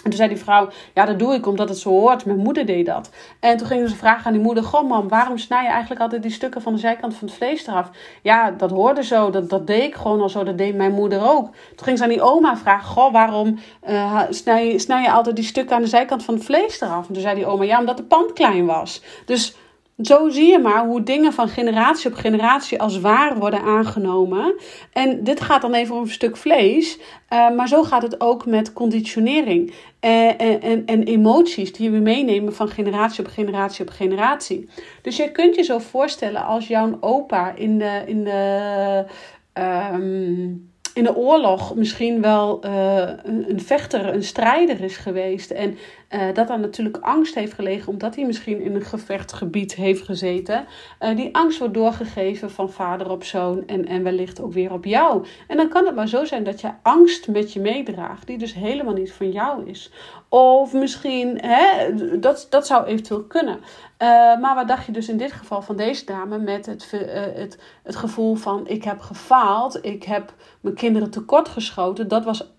En 0.04 0.10
toen 0.10 0.18
zei 0.18 0.28
die 0.28 0.38
vrouw, 0.38 0.68
ja, 0.94 1.04
dat 1.04 1.18
doe 1.18 1.34
ik 1.34 1.46
omdat 1.46 1.68
het 1.68 1.78
zo 1.78 1.90
hoort. 1.90 2.24
Mijn 2.24 2.38
moeder 2.38 2.66
deed 2.66 2.86
dat. 2.86 3.10
En 3.40 3.56
toen 3.56 3.66
gingen 3.66 3.88
ze 3.88 3.96
vragen 3.96 4.26
aan 4.26 4.32
die 4.32 4.42
moeder, 4.42 4.64
goh 4.64 4.88
mam, 4.88 5.08
waarom 5.08 5.38
snij 5.38 5.62
je 5.62 5.68
eigenlijk 5.68 6.00
altijd 6.00 6.22
die 6.22 6.30
stukken 6.30 6.62
van 6.62 6.72
de 6.72 6.78
zijkant 6.78 7.14
van 7.14 7.28
het 7.28 7.36
vlees 7.36 7.66
eraf? 7.66 7.90
Ja, 8.22 8.50
dat 8.50 8.70
hoorde 8.70 9.04
zo, 9.04 9.30
dat, 9.30 9.50
dat 9.50 9.66
deed 9.66 9.82
ik 9.82 9.94
gewoon 9.94 10.20
al 10.20 10.28
zo, 10.28 10.44
dat 10.44 10.58
deed 10.58 10.74
mijn 10.74 10.92
moeder 10.92 11.30
ook. 11.30 11.44
Toen 11.44 11.86
ging 11.86 11.98
ze 11.98 12.04
aan 12.04 12.10
die 12.10 12.22
oma 12.22 12.56
vragen, 12.56 12.88
goh, 12.88 13.12
waarom 13.12 13.58
uh, 13.88 14.20
snij, 14.30 14.78
snij 14.78 15.02
je 15.02 15.12
altijd 15.12 15.36
die 15.36 15.44
stukken 15.44 15.76
aan 15.76 15.82
de 15.82 15.88
zijkant 15.88 16.24
van 16.24 16.34
het 16.34 16.44
vlees 16.44 16.80
eraf? 16.80 17.08
En 17.08 17.12
toen 17.12 17.22
zei 17.22 17.34
die 17.34 17.46
oma, 17.46 17.64
ja, 17.64 17.78
omdat 17.78 17.96
de 17.96 18.02
pand 18.02 18.32
klein 18.32 18.66
was. 18.66 19.02
Dus 19.24 19.56
zo 20.02 20.28
zie 20.28 20.50
je 20.50 20.58
maar 20.58 20.86
hoe 20.86 21.02
dingen 21.02 21.32
van 21.32 21.48
generatie 21.48 22.10
op 22.10 22.16
generatie 22.16 22.80
als 22.80 23.00
waar 23.00 23.38
worden 23.38 23.62
aangenomen. 23.62 24.54
En 24.92 25.24
dit 25.24 25.40
gaat 25.40 25.62
dan 25.62 25.74
even 25.74 25.94
om 25.94 26.00
een 26.00 26.08
stuk 26.08 26.36
vlees. 26.36 26.98
Uh, 26.98 27.50
maar 27.50 27.68
zo 27.68 27.82
gaat 27.82 28.02
het 28.02 28.20
ook 28.20 28.46
met 28.46 28.72
conditionering 28.72 29.74
en, 30.00 30.38
en, 30.60 30.86
en 30.86 31.02
emoties 31.02 31.72
die 31.72 31.90
we 31.90 31.98
meenemen 31.98 32.54
van 32.54 32.68
generatie 32.68 33.24
op 33.24 33.30
generatie 33.30 33.84
op 33.84 33.90
generatie. 33.90 34.68
Dus 35.02 35.16
je 35.16 35.30
kunt 35.30 35.54
je 35.54 35.62
zo 35.62 35.78
voorstellen 35.78 36.44
als 36.44 36.68
jouw 36.68 36.96
opa 37.00 37.54
in 37.54 37.78
de, 37.78 38.02
in 38.06 38.24
de 38.24 39.04
um, 39.92 40.70
in 40.94 41.04
de 41.04 41.16
oorlog 41.16 41.74
misschien 41.74 42.20
wel 42.20 42.64
een, 42.64 43.50
een, 43.50 43.60
vechter, 43.60 44.14
een 44.14 44.22
strijder 44.22 44.80
is 44.80 44.96
geweest. 44.96 45.50
En 45.50 45.78
uh, 46.14 46.34
dat 46.34 46.48
daar 46.48 46.60
natuurlijk 46.60 46.96
angst 47.00 47.34
heeft 47.34 47.52
gelegen, 47.52 47.88
omdat 47.88 48.14
hij 48.14 48.24
misschien 48.24 48.60
in 48.60 48.74
een 48.74 48.82
gevechtgebied 48.82 49.74
heeft 49.74 50.02
gezeten. 50.02 50.66
Uh, 51.00 51.16
die 51.16 51.34
angst 51.34 51.58
wordt 51.58 51.74
doorgegeven 51.74 52.50
van 52.50 52.70
vader 52.70 53.10
op 53.10 53.24
zoon 53.24 53.66
en, 53.66 53.86
en 53.86 54.02
wellicht 54.02 54.40
ook 54.40 54.52
weer 54.52 54.72
op 54.72 54.84
jou. 54.84 55.26
En 55.48 55.56
dan 55.56 55.68
kan 55.68 55.86
het 55.86 55.94
maar 55.94 56.08
zo 56.08 56.24
zijn 56.24 56.44
dat 56.44 56.60
je 56.60 56.70
angst 56.82 57.28
met 57.28 57.52
je 57.52 57.60
meedraagt, 57.60 58.26
die 58.26 58.38
dus 58.38 58.54
helemaal 58.54 58.94
niet 58.94 59.12
van 59.12 59.30
jou 59.30 59.66
is. 59.66 59.90
Of 60.28 60.72
misschien, 60.72 61.38
hè, 61.40 61.92
dat, 62.20 62.46
dat 62.50 62.66
zou 62.66 62.84
eventueel 62.84 63.24
kunnen. 63.24 63.58
Uh, 63.58 64.08
maar 64.40 64.54
wat 64.54 64.68
dacht 64.68 64.86
je 64.86 64.92
dus 64.92 65.08
in 65.08 65.16
dit 65.16 65.32
geval 65.32 65.62
van 65.62 65.76
deze 65.76 66.04
dame 66.04 66.38
met 66.38 66.66
het, 66.66 66.90
het, 67.34 67.58
het 67.82 67.96
gevoel 67.96 68.34
van 68.34 68.68
ik 68.68 68.84
heb 68.84 69.00
gefaald, 69.00 69.84
ik 69.84 70.04
heb 70.04 70.34
mijn 70.60 70.74
kinderen 70.74 71.10
tekortgeschoten. 71.10 72.08
Dat 72.08 72.24
was 72.24 72.52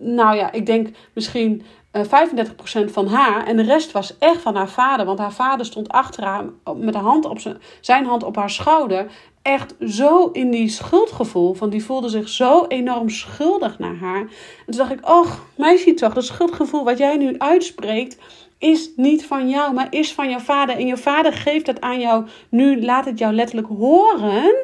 nou 0.00 0.36
ja, 0.36 0.52
ik 0.52 0.66
denk 0.66 0.88
misschien 1.12 1.62
uh, 1.92 2.12
eh, 2.12 2.86
35% 2.88 2.90
van 2.90 3.06
haar. 3.06 3.46
En 3.46 3.56
de 3.56 3.62
rest 3.62 3.92
was 3.92 4.18
echt 4.18 4.40
van 4.40 4.56
haar 4.56 4.68
vader. 4.68 5.06
Want 5.06 5.18
haar 5.18 5.32
vader 5.32 5.66
stond 5.66 5.88
achter 5.88 6.24
haar 6.24 6.44
met 6.76 6.92
de 6.92 6.98
hand 6.98 7.24
op 7.24 7.38
zijn, 7.80 8.04
hand 8.04 8.22
op 8.22 8.36
haar 8.36 8.50
schouder. 8.50 9.06
Echt 9.42 9.74
zo 9.88 10.26
in 10.32 10.50
die 10.50 10.68
schuldgevoel. 10.68 11.54
Van 11.54 11.70
die 11.70 11.84
voelde 11.84 12.08
zich 12.08 12.28
zo 12.28 12.64
enorm 12.66 13.08
schuldig 13.08 13.78
naar 13.78 13.96
haar. 13.96 14.20
En 14.20 14.28
toen 14.66 14.76
dacht 14.76 14.92
ik, 14.92 15.08
och, 15.08 15.46
meisje 15.56 15.94
toch, 15.94 16.14
dat 16.14 16.24
schuldgevoel 16.24 16.84
wat 16.84 16.98
jij 16.98 17.16
nu 17.16 17.38
uitspreekt 17.38 18.18
is 18.58 18.90
niet 18.96 19.26
van 19.26 19.48
jou, 19.48 19.74
maar 19.74 19.86
is 19.90 20.12
van 20.12 20.30
jouw 20.30 20.38
vader. 20.38 20.76
En 20.76 20.86
je 20.86 20.96
vader 20.96 21.32
geeft 21.32 21.66
het 21.66 21.80
aan 21.80 22.00
jou. 22.00 22.26
Nu 22.48 22.84
laat 22.84 23.04
het 23.04 23.18
jou 23.18 23.34
letterlijk 23.34 23.68
horen, 23.68 24.54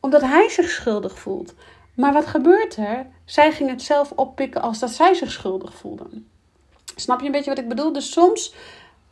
omdat 0.00 0.20
hij 0.20 0.48
zich 0.48 0.68
schuldig 0.68 1.18
voelt. 1.18 1.54
Maar 1.96 2.12
wat 2.12 2.26
gebeurt 2.26 2.76
er? 2.76 3.06
Zij 3.24 3.52
ging 3.52 3.70
het 3.70 3.82
zelf 3.82 4.10
oppikken 4.10 4.62
als 4.62 4.78
dat 4.78 4.90
zij 4.90 5.14
zich 5.14 5.30
schuldig 5.30 5.74
voelde. 5.74 6.06
Snap 6.96 7.20
je 7.20 7.26
een 7.26 7.32
beetje 7.32 7.50
wat 7.50 7.58
ik 7.58 7.68
bedoel? 7.68 7.92
Dus 7.92 8.12
soms 8.12 8.54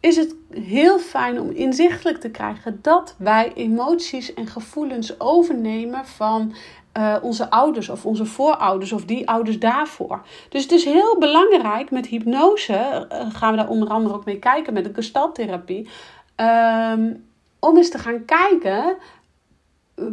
is 0.00 0.16
het 0.16 0.34
heel 0.50 0.98
fijn 0.98 1.40
om 1.40 1.50
inzichtelijk 1.50 2.20
te 2.20 2.30
krijgen 2.30 2.78
dat 2.82 3.14
wij 3.18 3.52
emoties 3.54 4.34
en 4.34 4.46
gevoelens 4.46 5.20
overnemen 5.20 6.06
van 6.06 6.54
uh, 6.98 7.16
onze 7.22 7.50
ouders 7.50 7.88
of 7.88 8.06
onze 8.06 8.26
voorouders 8.26 8.92
of 8.92 9.04
die 9.04 9.28
ouders 9.28 9.58
daarvoor. 9.58 10.22
Dus 10.48 10.62
het 10.62 10.72
is 10.72 10.84
heel 10.84 11.18
belangrijk 11.18 11.90
met 11.90 12.06
hypnose, 12.06 13.08
uh, 13.12 13.34
gaan 13.34 13.50
we 13.50 13.56
daar 13.56 13.68
onder 13.68 13.88
andere 13.88 14.14
ook 14.14 14.24
mee 14.24 14.38
kijken 14.38 14.72
met 14.72 14.84
de 14.84 14.94
gestaltherapie, 14.94 15.88
um, 16.36 17.26
om 17.58 17.76
eens 17.76 17.90
te 17.90 17.98
gaan 17.98 18.24
kijken 18.24 18.96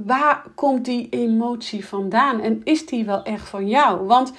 waar 0.06 0.44
komt 0.56 0.86
die 0.86 1.08
emotie 1.10 1.86
vandaan 1.86 2.40
en 2.40 2.62
is 2.64 2.86
die 2.86 3.06
wel 3.06 3.24
echt 3.24 3.50
van 3.50 3.68
jou? 3.68 4.06
Want 4.06 4.34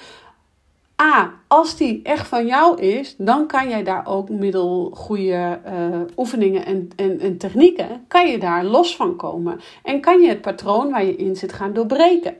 A, 1.01 1.33
als 1.47 1.77
die 1.77 1.99
echt 2.03 2.27
van 2.27 2.45
jou 2.45 2.81
is, 2.81 3.15
dan 3.17 3.47
kan 3.47 3.69
jij 3.69 3.83
daar 3.83 4.07
ook 4.07 4.29
middel 4.29 4.91
goede 4.93 5.59
uh, 5.65 6.01
oefeningen 6.17 6.65
en, 6.65 6.89
en, 6.95 7.19
en 7.19 7.37
technieken, 7.37 8.05
kan 8.07 8.27
je 8.27 8.39
daar 8.39 8.63
los 8.63 8.95
van 8.95 9.15
komen. 9.15 9.59
En 9.83 10.01
kan 10.01 10.21
je 10.21 10.27
het 10.27 10.41
patroon 10.41 10.91
waar 10.91 11.05
je 11.05 11.15
in 11.15 11.35
zit 11.35 11.53
gaan 11.53 11.73
doorbreken. 11.73 12.35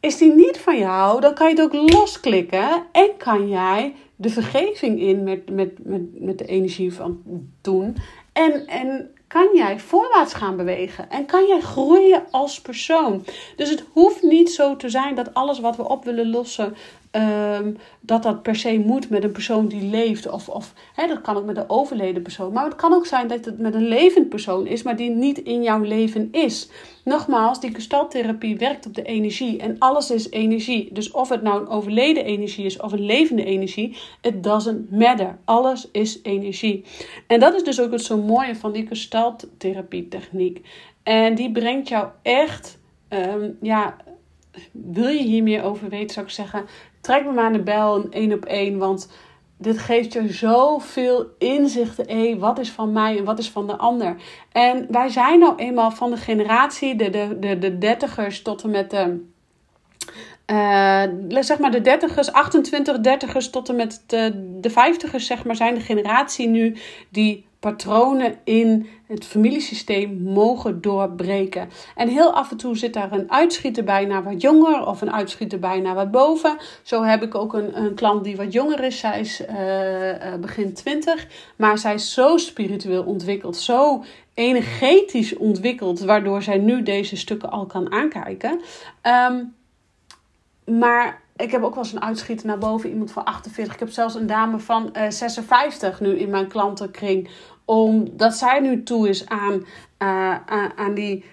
Is 0.00 0.18
die 0.18 0.34
niet 0.34 0.58
van 0.58 0.78
jou, 0.78 1.20
dan 1.20 1.34
kan 1.34 1.48
je 1.48 1.54
het 1.54 1.64
ook 1.64 1.90
losklikken 1.92 2.82
en 2.92 3.10
kan 3.16 3.48
jij 3.48 3.94
de 4.16 4.30
vergeving 4.30 5.00
in 5.00 5.22
met, 5.22 5.50
met, 5.50 5.84
met, 5.84 6.20
met 6.20 6.38
de 6.38 6.46
energie 6.46 6.94
van 6.94 7.22
doen. 7.60 7.96
En, 8.32 8.66
en 8.66 9.14
kan 9.26 9.48
jij 9.54 9.78
voorwaarts 9.78 10.34
gaan 10.34 10.56
bewegen 10.56 11.10
en 11.10 11.26
kan 11.26 11.46
jij 11.46 11.60
groeien 11.60 12.26
als 12.30 12.60
persoon. 12.60 13.24
Dus 13.56 13.70
het 13.70 13.84
hoeft 13.92 14.22
niet 14.22 14.50
zo 14.50 14.76
te 14.76 14.88
zijn 14.88 15.14
dat 15.14 15.34
alles 15.34 15.60
wat 15.60 15.76
we 15.76 15.88
op 15.88 16.04
willen 16.04 16.30
lossen 16.30 16.76
Ehm, 17.12 17.72
dat 18.00 18.22
dat 18.22 18.42
per 18.42 18.56
se 18.56 18.78
moet 18.78 19.10
met 19.10 19.24
een 19.24 19.32
persoon 19.32 19.68
die 19.68 19.82
leeft. 19.82 20.30
Of, 20.30 20.48
of 20.48 20.74
hè, 20.94 21.06
dat 21.06 21.20
kan 21.20 21.36
ook 21.36 21.44
met 21.44 21.56
een 21.56 21.70
overleden 21.70 22.22
persoon. 22.22 22.52
Maar 22.52 22.64
het 22.64 22.76
kan 22.76 22.92
ook 22.92 23.06
zijn 23.06 23.28
dat 23.28 23.44
het 23.44 23.58
met 23.58 23.74
een 23.74 23.88
levend 23.88 24.28
persoon 24.28 24.66
is, 24.66 24.82
maar 24.82 24.96
die 24.96 25.10
niet 25.10 25.38
in 25.38 25.62
jouw 25.62 25.80
leven 25.80 26.28
is. 26.30 26.70
Nogmaals, 27.04 27.60
die 27.60 27.74
gestaltherapie 27.74 28.56
werkt 28.56 28.86
op 28.86 28.94
de 28.94 29.02
energie. 29.02 29.58
En 29.58 29.76
alles 29.78 30.10
is 30.10 30.30
energie. 30.30 30.88
Dus 30.92 31.10
of 31.10 31.28
het 31.28 31.42
nou 31.42 31.60
een 31.60 31.68
overleden 31.68 32.24
energie 32.24 32.64
is 32.64 32.80
of 32.80 32.92
een 32.92 33.04
levende 33.04 33.44
energie, 33.44 33.96
it 34.20 34.42
doesn't 34.42 34.90
matter. 34.90 35.38
Alles 35.44 35.88
is 35.90 36.20
energie. 36.22 36.84
En 37.26 37.40
dat 37.40 37.54
is 37.54 37.64
dus 37.64 37.80
ook 37.80 37.92
het 37.92 38.04
zo 38.04 38.16
mooie 38.16 38.56
van 38.56 38.72
die 38.72 38.86
gestaltherapie 38.86 40.08
techniek. 40.08 40.66
En 41.02 41.34
die 41.34 41.52
brengt 41.52 41.88
jou 41.88 42.08
echt, 42.22 42.78
um, 43.08 43.56
ja, 43.60 43.96
wil 44.72 45.08
je 45.08 45.22
hier 45.22 45.42
meer 45.42 45.62
over 45.62 45.88
weten, 45.88 46.14
zou 46.14 46.26
ik 46.26 46.32
zeggen, 46.32 46.64
trek 47.00 47.24
me 47.24 47.32
maar 47.32 47.44
aan 47.44 47.52
de 47.52 47.62
bel 47.62 47.96
een 47.96 48.12
één 48.12 48.32
op 48.32 48.44
één. 48.44 48.78
Want 48.78 49.08
dit 49.58 49.78
geeft 49.78 50.12
je 50.12 50.32
zoveel 50.32 51.26
inzichten. 51.38 52.08
Hé, 52.08 52.38
wat 52.38 52.58
is 52.58 52.70
van 52.70 52.92
mij 52.92 53.18
en 53.18 53.24
wat 53.24 53.38
is 53.38 53.50
van 53.50 53.66
de 53.66 53.76
ander? 53.76 54.16
En 54.52 54.86
wij 54.90 55.08
zijn 55.08 55.38
nou 55.38 55.56
eenmaal 55.56 55.90
van 55.90 56.10
de 56.10 56.16
generatie, 56.16 56.96
de, 56.96 57.10
de, 57.10 57.36
de, 57.40 57.58
de 57.58 57.78
dertigers 57.78 58.42
tot 58.42 58.62
en 58.62 58.70
met 58.70 58.90
de. 58.90 59.30
Uh, 60.46 61.02
zeg 61.42 61.58
maar 61.58 61.70
de 61.70 61.80
dertigers, 61.80 62.32
28 62.32 63.00
dertigers 63.00 63.50
tot 63.50 63.68
en 63.68 63.76
met 63.76 64.04
de, 64.06 64.56
de 64.60 64.70
vijftigers, 64.70 65.26
zeg 65.26 65.44
maar, 65.44 65.56
zijn 65.56 65.74
de 65.74 65.80
generatie 65.80 66.48
nu 66.48 66.76
die 67.10 67.46
patronen 67.62 68.38
in 68.44 68.88
het 69.06 69.24
familiesysteem 69.24 70.22
mogen 70.22 70.80
doorbreken. 70.80 71.68
En 71.94 72.08
heel 72.08 72.32
af 72.32 72.50
en 72.50 72.56
toe 72.56 72.76
zit 72.76 72.92
daar 72.92 73.12
een 73.12 73.30
uitschieter 73.30 73.84
bij 73.84 74.04
naar 74.04 74.22
wat 74.22 74.40
jonger 74.40 74.86
of 74.86 75.00
een 75.00 75.12
uitschieter 75.12 75.58
bij 75.58 75.80
naar 75.80 75.94
wat 75.94 76.10
boven. 76.10 76.56
Zo 76.82 77.02
heb 77.02 77.22
ik 77.22 77.34
ook 77.34 77.54
een, 77.54 77.78
een 77.78 77.94
klant 77.94 78.24
die 78.24 78.36
wat 78.36 78.52
jonger 78.52 78.84
is. 78.84 78.98
Zij 78.98 79.20
is 79.20 79.40
uh, 79.40 80.34
begin 80.40 80.72
20, 80.72 81.26
maar 81.56 81.78
zij 81.78 81.94
is 81.94 82.12
zo 82.12 82.36
spiritueel 82.36 83.02
ontwikkeld, 83.02 83.56
zo 83.56 84.04
energetisch 84.34 85.36
ontwikkeld, 85.36 86.00
waardoor 86.00 86.42
zij 86.42 86.58
nu 86.58 86.82
deze 86.82 87.16
stukken 87.16 87.50
al 87.50 87.66
kan 87.66 87.92
aankijken. 87.92 88.60
Um, 89.02 89.54
maar 90.78 91.22
ik 91.36 91.50
heb 91.50 91.62
ook 91.62 91.74
wel 91.74 91.84
eens 91.84 91.92
een 91.92 92.02
uitschieter 92.02 92.46
naar 92.46 92.58
boven, 92.58 92.90
iemand 92.90 93.12
van 93.12 93.24
48. 93.24 93.74
Ik 93.74 93.80
heb 93.80 93.90
zelfs 93.90 94.14
een 94.14 94.26
dame 94.26 94.58
van 94.58 94.90
uh, 94.96 95.10
56 95.10 96.00
nu 96.00 96.18
in 96.18 96.30
mijn 96.30 96.48
klantenkring 96.48 97.28
omdat 97.72 98.34
zij 98.34 98.60
nu 98.60 98.82
toe 98.82 99.08
is 99.08 99.28
aan, 99.28 99.64
uh, 99.98 100.36
aan 100.76 100.94
die, 100.94 101.24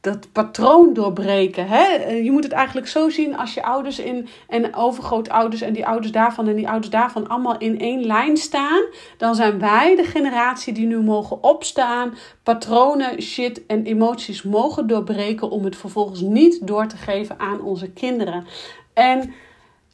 dat 0.00 0.32
patroon 0.32 0.94
doorbreken. 0.94 1.66
Hè? 1.66 1.86
Je 2.08 2.30
moet 2.30 2.44
het 2.44 2.52
eigenlijk 2.52 2.86
zo 2.86 3.08
zien 3.08 3.36
als 3.36 3.54
je 3.54 3.62
ouders 3.62 3.98
in, 3.98 4.28
en 4.48 4.74
overgrootouders 4.74 5.60
en 5.60 5.72
die 5.72 5.86
ouders 5.86 6.12
daarvan 6.12 6.48
en 6.48 6.56
die 6.56 6.68
ouders 6.68 6.90
daarvan 6.90 7.28
allemaal 7.28 7.58
in 7.58 7.80
één 7.80 8.06
lijn 8.06 8.36
staan. 8.36 8.82
Dan 9.16 9.34
zijn 9.34 9.58
wij 9.58 9.96
de 9.96 10.04
generatie 10.04 10.72
die 10.72 10.86
nu 10.86 11.00
mogen 11.00 11.42
opstaan, 11.42 12.14
patronen, 12.42 13.22
shit 13.22 13.66
en 13.66 13.84
emoties 13.84 14.42
mogen 14.42 14.86
doorbreken 14.86 15.50
om 15.50 15.64
het 15.64 15.76
vervolgens 15.76 16.20
niet 16.20 16.66
door 16.66 16.86
te 16.86 16.96
geven 16.96 17.38
aan 17.38 17.60
onze 17.60 17.90
kinderen. 17.90 18.46
En 18.94 19.34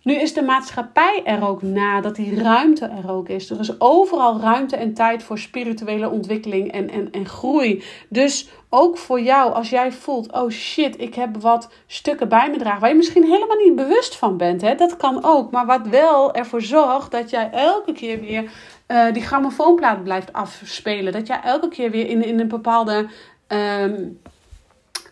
nu 0.02 0.14
is 0.14 0.34
de 0.34 0.42
maatschappij 0.42 1.22
er 1.24 1.46
ook 1.46 1.62
na, 1.62 2.00
dat 2.00 2.16
die 2.16 2.42
ruimte 2.42 2.86
er 2.86 3.10
ook 3.10 3.28
is. 3.28 3.50
Er 3.50 3.60
is 3.60 3.80
overal 3.80 4.40
ruimte 4.40 4.76
en 4.76 4.94
tijd 4.94 5.22
voor 5.22 5.38
spirituele 5.38 6.10
ontwikkeling 6.10 6.72
en, 6.72 6.90
en, 6.90 7.10
en 7.10 7.26
groei. 7.26 7.84
Dus 8.08 8.48
ook 8.68 8.98
voor 8.98 9.20
jou, 9.20 9.52
als 9.52 9.70
jij 9.70 9.92
voelt, 9.92 10.32
oh 10.32 10.50
shit, 10.50 11.00
ik 11.00 11.14
heb 11.14 11.36
wat 11.36 11.70
stukken 11.86 12.28
bij 12.28 12.50
me 12.50 12.58
dragen, 12.58 12.80
waar 12.80 12.90
je 12.90 12.96
misschien 12.96 13.24
helemaal 13.24 13.56
niet 13.56 13.74
bewust 13.74 14.16
van 14.16 14.36
bent. 14.36 14.60
Hè? 14.60 14.74
Dat 14.74 14.96
kan 14.96 15.24
ook, 15.24 15.50
maar 15.50 15.66
wat 15.66 15.86
wel 15.86 16.34
ervoor 16.34 16.62
zorgt 16.62 17.10
dat 17.10 17.30
jij 17.30 17.50
elke 17.50 17.92
keer 17.92 18.20
weer 18.20 18.50
uh, 18.88 19.12
die 19.12 19.22
grammofoonplaat 19.22 20.04
blijft 20.04 20.32
afspelen. 20.32 21.12
Dat 21.12 21.26
jij 21.26 21.40
elke 21.42 21.68
keer 21.68 21.90
weer 21.90 22.06
in, 22.06 22.24
in 22.24 22.40
een 22.40 22.48
bepaalde... 22.48 23.08
Um, 23.48 24.20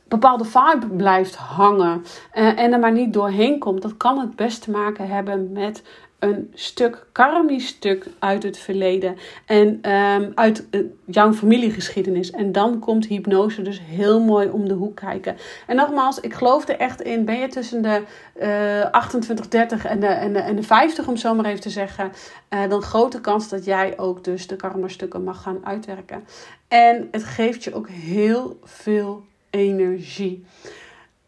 bepaalde 0.09 0.45
vibe 0.45 0.87
blijft 0.97 1.35
hangen 1.35 2.05
uh, 2.35 2.59
en 2.59 2.73
er 2.73 2.79
maar 2.79 2.93
niet 2.93 3.13
doorheen 3.13 3.59
komt, 3.59 3.83
dat 3.83 3.97
kan 3.97 4.19
het 4.19 4.37
best 4.37 4.63
te 4.63 4.71
maken 4.71 5.09
hebben 5.09 5.53
met 5.53 5.83
een 6.19 6.51
stuk 6.55 7.07
karmisch 7.13 7.67
stuk 7.67 8.07
uit 8.19 8.43
het 8.43 8.59
verleden 8.59 9.17
en 9.47 9.93
um, 9.93 10.33
uit 10.35 10.67
uh, 10.71 10.81
jouw 11.05 11.33
familiegeschiedenis. 11.33 12.31
En 12.31 12.53
dan 12.53 12.79
komt 12.79 13.07
hypnose 13.07 13.63
dus 13.63 13.81
heel 13.81 14.21
mooi 14.21 14.49
om 14.49 14.69
de 14.69 14.75
hoek 14.75 14.97
kijken. 14.97 15.37
En 15.67 15.77
nogmaals, 15.77 16.21
ik 16.21 16.35
geloof 16.35 16.69
er 16.69 16.79
echt 16.79 17.01
in. 17.01 17.25
Ben 17.25 17.39
je 17.39 17.49
tussen 17.49 17.83
de 17.83 18.03
uh, 18.43 18.91
28, 18.91 19.49
30 19.49 19.85
en 19.85 20.01
de, 20.01 20.07
en, 20.07 20.33
de, 20.33 20.39
en 20.39 20.57
de 20.57 20.63
50, 20.63 21.09
om 21.09 21.17
zo 21.17 21.35
maar 21.35 21.45
even 21.45 21.61
te 21.61 21.71
zeggen, 21.71 22.13
uh, 22.51 22.69
dan 22.69 22.83
grote 22.83 23.21
kans 23.21 23.49
dat 23.49 23.65
jij 23.65 23.99
ook 23.99 24.25
dus 24.25 24.47
de 24.47 24.57
karma 24.57 24.89
stukken 24.89 25.25
mag 25.25 25.43
gaan 25.43 25.61
uitwerken. 25.63 26.25
En 26.69 27.09
het 27.11 27.25
geeft 27.25 27.65
je 27.65 27.75
ook 27.75 27.89
heel 27.89 28.59
veel 28.65 29.25
energie. 29.51 30.45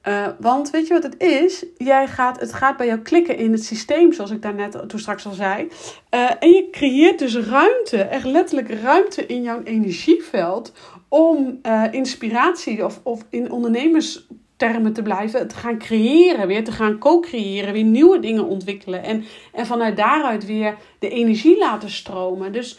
Uh, 0.09 0.27
want 0.39 0.71
weet 0.71 0.87
je 0.87 0.93
wat 0.93 1.03
het 1.03 1.23
is? 1.23 1.65
Jij 1.77 2.07
gaat, 2.07 2.41
het 2.41 2.53
gaat 2.53 2.77
bij 2.77 2.87
jou 2.87 2.99
klikken 2.99 3.37
in 3.37 3.53
het 3.53 3.65
systeem, 3.65 4.13
zoals 4.13 4.31
ik 4.31 4.43
daarnet 4.43 4.89
toen 4.89 4.99
straks 4.99 5.27
al 5.27 5.33
zei. 5.33 5.69
Uh, 6.15 6.31
en 6.41 6.51
je 6.51 6.69
creëert 6.71 7.19
dus 7.19 7.37
ruimte, 7.37 7.97
echt 8.03 8.25
letterlijk 8.25 8.71
ruimte 8.83 9.27
in 9.27 9.43
jouw 9.43 9.63
energieveld 9.63 10.73
om 11.09 11.59
uh, 11.63 11.85
inspiratie 11.91 12.85
of, 12.85 13.01
of 13.03 13.25
in 13.31 13.51
ondernemerstermen 13.51 14.93
te 14.93 15.03
blijven, 15.03 15.49
te 15.49 15.55
gaan 15.55 15.79
creëren, 15.79 16.47
weer 16.47 16.65
te 16.65 16.73
gaan 16.73 16.99
co-creëren, 16.99 17.73
weer 17.73 17.85
nieuwe 17.85 18.21
dingen 18.21 18.45
ontwikkelen. 18.45 19.03
En, 19.03 19.25
en 19.53 19.67
vanuit 19.67 19.97
daaruit 19.97 20.47
weer 20.47 20.77
de 20.99 21.09
energie 21.09 21.59
laten 21.59 21.91
stromen. 21.91 22.53
Dus 22.53 22.79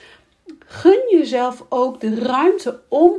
gun 0.65 1.01
jezelf 1.09 1.65
ook 1.69 1.99
de 1.99 2.15
ruimte 2.15 2.79
om 2.89 3.13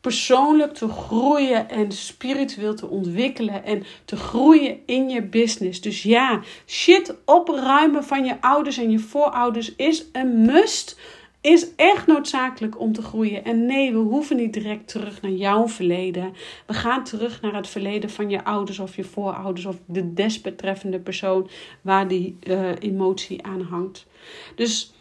persoonlijk 0.00 0.74
te 0.74 0.88
groeien 0.88 1.70
en 1.70 1.92
spiritueel 1.92 2.74
te 2.74 2.86
ontwikkelen 2.86 3.64
en 3.64 3.84
te 4.04 4.16
groeien 4.16 4.78
in 4.86 5.08
je 5.08 5.22
business. 5.22 5.80
Dus 5.80 6.02
ja, 6.02 6.40
shit 6.66 7.14
opruimen 7.24 8.04
van 8.04 8.24
je 8.24 8.40
ouders 8.40 8.78
en 8.78 8.90
je 8.90 8.98
voorouders 8.98 9.74
is 9.74 10.04
een 10.12 10.42
must 10.42 10.96
is 11.40 11.74
echt 11.74 12.06
noodzakelijk 12.06 12.80
om 12.80 12.92
te 12.92 13.02
groeien. 13.02 13.44
En 13.44 13.66
nee, 13.66 13.92
we 13.92 13.98
hoeven 13.98 14.36
niet 14.36 14.52
direct 14.52 14.88
terug 14.88 15.22
naar 15.22 15.30
jouw 15.30 15.68
verleden. 15.68 16.32
We 16.66 16.74
gaan 16.74 17.04
terug 17.04 17.40
naar 17.40 17.54
het 17.54 17.68
verleden 17.68 18.10
van 18.10 18.30
je 18.30 18.44
ouders 18.44 18.78
of 18.78 18.96
je 18.96 19.04
voorouders 19.04 19.66
of 19.66 19.76
de 19.86 20.12
desbetreffende 20.14 21.00
persoon 21.00 21.48
waar 21.80 22.08
die 22.08 22.36
uh, 22.42 22.70
emotie 22.78 23.44
aan 23.44 23.60
hangt. 23.60 24.06
Dus 24.54 24.92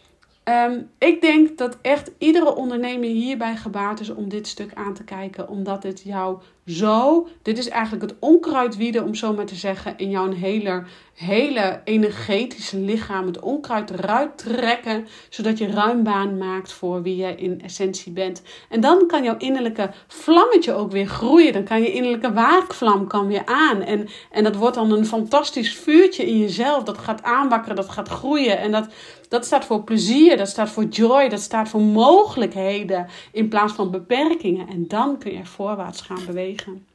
Ehm, 0.47 0.81
ik 0.97 1.21
denk 1.21 1.57
dat 1.57 1.77
echt 1.81 2.11
iedere 2.17 2.55
ondernemer 2.55 3.09
hierbij 3.09 3.55
gebaat 3.55 3.99
is 3.99 4.09
om 4.09 4.29
dit 4.29 4.47
stuk 4.47 4.71
aan 4.73 4.93
te 4.93 5.03
kijken. 5.03 5.49
Omdat 5.49 5.83
het 5.83 6.01
jou 6.03 6.37
zo. 6.65 7.27
Dit 7.41 7.57
is 7.57 7.69
eigenlijk 7.69 8.03
het 8.03 8.15
onkruidwieden, 8.19 9.03
om 9.03 9.15
zo 9.15 9.33
maar 9.33 9.45
te 9.45 9.55
zeggen. 9.55 9.97
In 9.97 10.09
jouw 10.09 10.31
hele, 10.31 10.83
hele 11.13 11.81
energetische 11.83 12.77
lichaam. 12.77 13.25
Het 13.25 13.39
onkruid 13.39 13.89
eruit 13.89 14.37
trekken. 14.37 15.07
Zodat 15.29 15.57
je 15.57 15.71
ruim 15.71 16.03
baan 16.03 16.37
maakt 16.37 16.71
voor 16.71 17.01
wie 17.01 17.15
jij 17.15 17.35
in 17.35 17.61
essentie 17.61 18.11
bent. 18.11 18.41
En 18.69 18.81
dan 18.81 19.07
kan 19.07 19.23
jouw 19.23 19.37
innerlijke 19.37 19.89
vlammetje 20.07 20.73
ook 20.73 20.91
weer 20.91 21.07
groeien. 21.07 21.53
Dan 21.53 21.63
kan 21.63 21.81
je 21.81 21.93
innerlijke 21.93 22.33
waakvlam 22.33 23.07
kan 23.07 23.27
weer 23.27 23.45
aan. 23.45 23.81
En, 23.81 24.07
en 24.31 24.43
dat 24.43 24.55
wordt 24.55 24.75
dan 24.75 24.91
een 24.91 25.05
fantastisch 25.05 25.75
vuurtje 25.75 26.25
in 26.25 26.39
jezelf. 26.39 26.83
Dat 26.83 26.97
gaat 26.97 27.23
aanwakkeren, 27.23 27.75
dat 27.75 27.89
gaat 27.89 28.09
groeien. 28.09 28.59
En 28.59 28.71
dat 28.71 28.87
dat 29.27 29.45
staat 29.45 29.65
voor 29.65 29.83
plezier, 29.83 30.37
dat 30.37 30.49
staat 30.49 30.69
voor 30.69 30.85
joy, 30.85 31.29
dat 31.29 31.41
staat 31.41 31.69
voor 31.69 31.81
mogelijkheden 31.81 33.07
in 33.31 33.47
plaats 33.49 33.73
van 33.73 33.91
beperkingen. 33.91 34.67
En 34.67 34.87
dan 34.87 35.17
kun 35.17 35.33
je 35.33 35.45
voorwaarts 35.45 36.01
gaan 36.01 36.25
bewegen. 36.25 36.85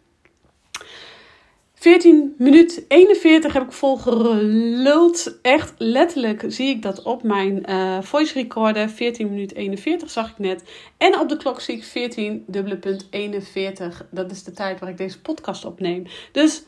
14 1.83 2.35
minuut 2.39 2.85
41 2.89 3.53
heb 3.53 3.63
ik 3.63 3.73
vol 3.73 3.97
geluld. 3.97 5.39
Echt 5.43 5.75
letterlijk 5.79 6.45
zie 6.47 6.69
ik 6.69 6.83
dat 6.83 7.03
op 7.03 7.23
mijn 7.23 7.63
uh, 7.71 8.03
voice 8.03 8.35
recorder. 8.35 8.89
14 8.89 9.29
minuut 9.29 9.55
41 9.55 10.11
zag 10.11 10.31
ik 10.31 10.39
net. 10.39 10.65
En 10.97 11.19
op 11.19 11.29
de 11.29 11.37
klok 11.37 11.61
zie 11.61 11.77
ik 11.77 11.85
14 11.85 12.45
dubbele 12.47 12.77
punt 12.77 13.07
41. 13.11 14.07
Dat 14.11 14.31
is 14.31 14.45
de 14.45 14.53
tijd 14.53 14.81
waar 14.81 14.89
ik 14.89 14.97
deze 14.97 15.21
podcast 15.21 15.65
opneem. 15.65 16.07
Dus 16.33 16.63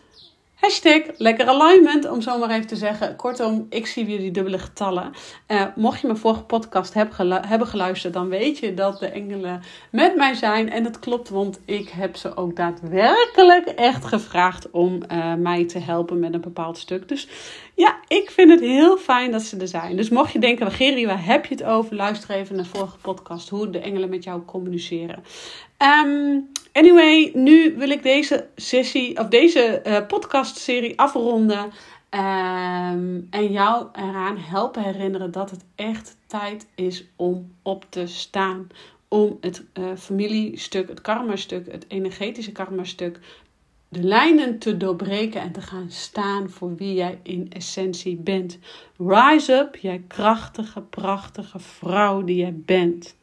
Hashtag 0.65 1.03
lekker 1.17 1.49
alignment, 1.49 2.09
om 2.09 2.21
zo 2.21 2.39
maar 2.39 2.51
even 2.51 2.67
te 2.67 2.77
zeggen. 2.77 3.17
Kortom, 3.17 3.67
ik 3.71 3.87
zie 3.87 4.07
weer 4.07 4.19
die 4.19 4.31
dubbele 4.31 4.59
getallen. 4.59 5.13
Uh, 5.49 5.63
mocht 5.77 6.01
je 6.01 6.07
mijn 6.07 6.19
vorige 6.19 6.43
podcast 6.43 6.95
hebben 6.95 7.67
geluisterd, 7.67 8.13
dan 8.13 8.29
weet 8.29 8.59
je 8.59 8.75
dat 8.75 8.99
de 8.99 9.07
engelen 9.07 9.63
met 9.91 10.17
mij 10.17 10.35
zijn. 10.35 10.71
En 10.71 10.83
dat 10.83 10.99
klopt, 10.99 11.29
want 11.29 11.61
ik 11.65 11.89
heb 11.89 12.17
ze 12.17 12.37
ook 12.37 12.57
daadwerkelijk 12.57 13.67
echt 13.67 14.05
gevraagd 14.05 14.71
om 14.71 15.03
uh, 15.13 15.35
mij 15.35 15.65
te 15.65 15.79
helpen 15.79 16.19
met 16.19 16.35
een 16.35 16.41
bepaald 16.41 16.79
stuk. 16.79 17.09
Dus 17.09 17.29
ja, 17.75 17.97
ik 18.23 18.31
vind 18.31 18.51
het 18.51 18.61
heel 18.61 18.97
fijn 18.97 19.31
dat 19.31 19.43
ze 19.43 19.57
er 19.57 19.69
zijn. 19.69 19.97
Dus 19.97 20.09
mocht 20.09 20.33
je 20.33 20.39
denken, 20.39 20.71
Geri, 20.71 21.07
waar 21.07 21.25
heb 21.25 21.47
je 21.47 21.55
het 21.55 21.65
over? 21.65 21.97
Luister 21.97 22.31
even 22.31 22.57
naar 22.57 22.65
de 22.65 22.71
vorige 22.71 22.99
podcast, 22.99 23.49
hoe 23.49 23.71
de 23.71 23.79
engelen 23.79 24.09
met 24.09 24.25
jou 24.25 24.45
communiceren. 24.45 25.25
Um, 25.79 26.49
Anyway, 26.75 27.31
nu 27.35 27.75
wil 27.77 27.91
ik 27.91 28.03
deze 28.03 28.47
sessie 28.57 29.19
of 29.19 29.29
deze 29.29 29.83
uh, 29.87 30.07
podcastserie 30.07 30.99
afronden. 30.99 31.73
Ehm, 32.09 33.21
en 33.31 33.53
jou 33.53 33.87
eraan 33.93 34.39
helpen 34.39 34.83
herinneren 34.83 35.31
dat 35.31 35.51
het 35.51 35.65
echt 35.75 36.17
tijd 36.27 36.67
is 36.75 37.05
om 37.17 37.53
op 37.63 37.87
te 37.89 38.07
staan. 38.07 38.69
Om 39.09 39.39
het 39.41 39.65
uh, 39.75 39.85
familiestuk, 39.97 40.89
het 40.89 41.01
karma-stuk, 41.01 41.73
het 41.73 41.85
energetische 41.89 42.53
karma-stuk, 42.53 43.21
de 43.95 44.03
lijnen 44.03 44.59
te 44.59 44.77
doorbreken 44.77 45.41
en 45.41 45.53
te 45.53 45.61
gaan 45.61 45.91
staan 45.91 46.51
voor 46.51 46.77
wie 46.77 46.95
jij 46.95 47.19
in 47.23 47.47
essentie 47.53 48.17
bent. 48.17 48.59
Rise 48.99 49.53
up, 49.53 49.77
jij 49.77 50.03
krachtige, 50.07 50.81
prachtige 50.81 51.59
vrouw 51.59 52.25
die 52.25 52.37
jij 52.37 52.55
bent. 52.57 53.17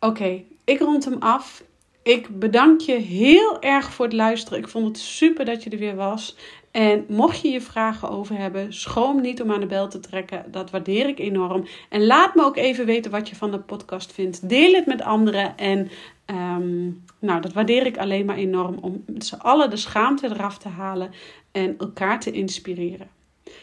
Oké, 0.00 0.42
ik 0.64 0.78
rond 0.78 1.04
hem 1.04 1.16
af. 1.18 1.62
Ik 2.02 2.38
bedank 2.38 2.80
je 2.80 2.92
heel 2.92 3.60
erg 3.60 3.92
voor 3.92 4.04
het 4.04 4.14
luisteren. 4.14 4.58
Ik 4.58 4.68
vond 4.68 4.86
het 4.86 4.98
super 4.98 5.44
dat 5.44 5.62
je 5.62 5.70
er 5.70 5.78
weer 5.78 5.96
was. 5.96 6.36
En 6.70 7.04
mocht 7.08 7.40
je 7.40 7.48
je 7.48 7.60
vragen 7.60 8.10
over 8.10 8.36
hebben, 8.36 8.72
schroom 8.72 9.20
niet 9.20 9.42
om 9.42 9.52
aan 9.52 9.60
de 9.60 9.66
bel 9.66 9.88
te 9.88 10.00
trekken. 10.00 10.44
Dat 10.50 10.70
waardeer 10.70 11.08
ik 11.08 11.18
enorm. 11.18 11.66
En 11.88 12.06
laat 12.06 12.34
me 12.34 12.44
ook 12.44 12.56
even 12.56 12.86
weten 12.86 13.10
wat 13.10 13.28
je 13.28 13.36
van 13.36 13.50
de 13.50 13.58
podcast 13.58 14.12
vindt. 14.12 14.48
Deel 14.48 14.72
het 14.72 14.86
met 14.86 15.02
anderen. 15.02 15.56
En 15.56 15.90
ehm, 16.24 16.86
nou, 17.18 17.40
dat 17.40 17.52
waardeer 17.52 17.86
ik 17.86 17.98
alleen 17.98 18.26
maar 18.26 18.36
enorm. 18.36 18.78
Om 18.80 19.04
z'n 19.18 19.34
allen 19.34 19.70
de 19.70 19.76
schaamte 19.76 20.28
eraf 20.28 20.58
te 20.58 20.68
halen 20.68 21.10
en 21.52 21.78
elkaar 21.78 22.20
te 22.20 22.30
inspireren. 22.30 23.08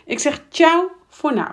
Ik 0.06 0.20
zeg 0.20 0.42
ciao 0.50 0.92
voor 1.08 1.34
nou. 1.34 1.52